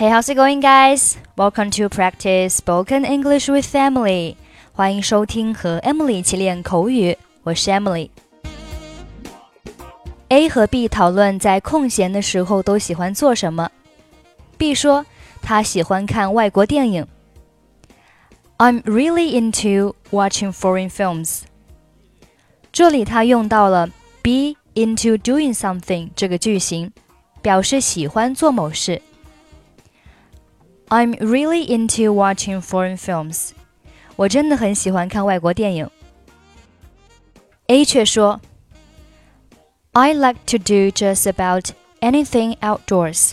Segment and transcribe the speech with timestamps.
[0.00, 1.16] Hey, how's it going, guys?
[1.36, 4.36] Welcome to practice spoken English with Emily.
[4.72, 13.70] 欢迎收听和 Emily 一起练口语，我是 Emily。A 和 B 讨论在空闲的时候都喜欢做什么。
[14.58, 15.06] B 说
[15.42, 17.06] 他喜欢看外国电影。
[18.58, 21.42] I'm really into watching foreign films.
[22.72, 23.86] 这里他用到了
[24.22, 26.90] be into doing something 这个句型，
[27.40, 29.00] 表示喜欢做某事。
[30.90, 33.50] I'm really into watching foreign films.
[34.16, 35.90] 我真的很喜欢看外国电影。
[37.66, 38.40] A 却说，
[39.92, 43.32] I like to do just about anything outdoors.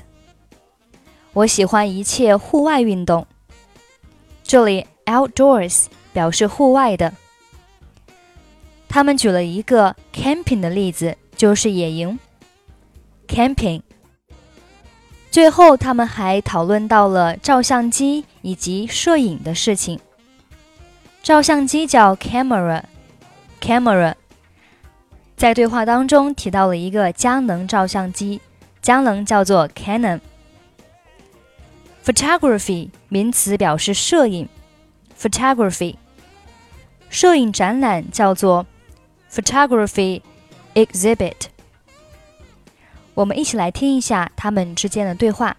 [1.33, 3.27] 我喜欢一切户外运动。
[4.43, 7.13] 这里 outdoors 表示户外的。
[8.89, 12.19] 他们举了一个 camping 的例子，就是野营。
[13.27, 13.81] camping。
[15.30, 20.00] 最后，他们还讨论到了照相机以及摄影的事情。
[21.22, 24.14] 照相机叫 camera，camera。
[25.36, 28.40] 在对话当中提到了一个佳能照相机，
[28.80, 30.20] 佳能叫做 Canon。
[32.04, 34.48] Photography 名词表示摄影
[35.20, 35.96] ，photography。
[37.10, 38.66] 摄影展览叫做
[39.30, 40.22] photography
[40.74, 41.34] exhibit。
[43.17, 45.55] 我们一起来听一下他们之间的对话。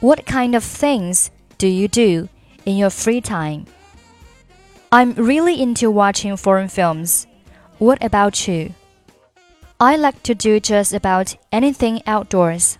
[0.00, 2.28] What kind of things do you do
[2.64, 3.66] in your free time?
[4.90, 7.26] I'm really into watching foreign films.
[7.78, 8.74] What about you?
[9.78, 12.78] I like to do just about anything outdoors.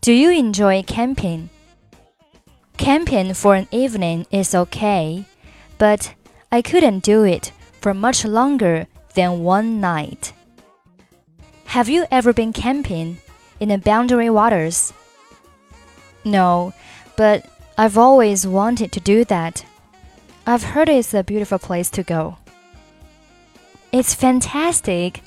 [0.00, 1.50] Do you enjoy camping?
[2.76, 5.24] Camping for an evening is okay,
[5.76, 6.14] but
[6.50, 10.33] I couldn't do it for much longer than one night.
[11.65, 13.17] Have you ever been camping
[13.59, 14.93] in the boundary waters?
[16.23, 16.73] No,
[17.17, 17.45] but
[17.77, 19.65] I've always wanted to do that.
[20.45, 22.37] I've heard it's a beautiful place to go.
[23.91, 25.21] It's fantastic.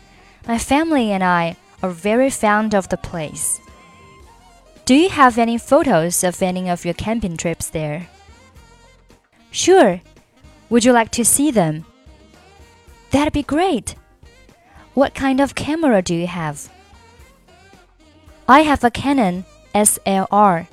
[0.46, 3.60] My family and I are very fond of the place.
[4.84, 8.08] Do you have any photos of any of your camping trips there?
[9.50, 10.00] Sure.
[10.70, 11.84] Would you like to see them?
[13.10, 13.94] That'd be great.
[14.94, 16.70] What kind of camera do you have?
[18.48, 19.44] I have a Canon
[19.74, 20.68] SLR.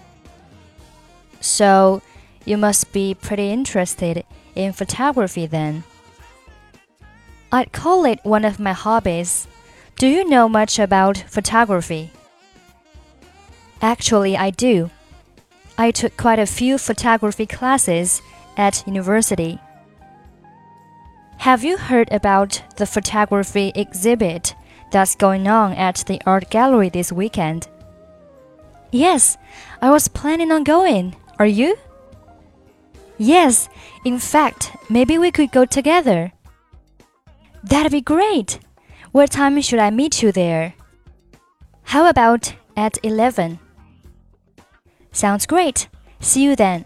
[1.41, 2.01] So,
[2.45, 4.23] you must be pretty interested
[4.55, 5.83] in photography then.
[7.51, 9.47] I'd call it one of my hobbies.
[9.97, 12.11] Do you know much about photography?
[13.81, 14.89] Actually, I do.
[15.77, 18.21] I took quite a few photography classes
[18.57, 19.59] at university.
[21.43, 24.55] Have you heard about the photography exhibit
[24.91, 27.67] that's going on at the art gallery this weekend?
[28.93, 29.37] Yes,
[29.81, 31.17] I was planning on going.
[31.39, 31.75] Are you?
[33.17, 33.67] Yes,
[34.05, 36.31] in fact, maybe we could go together.
[37.61, 38.59] That'd be great.
[39.11, 40.75] What time should I meet you there?
[41.91, 43.59] How about at 11?
[45.11, 45.89] Sounds great.
[46.21, 46.85] See you then.